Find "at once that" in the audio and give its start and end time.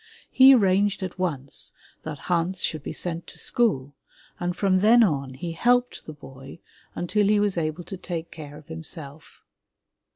1.03-2.17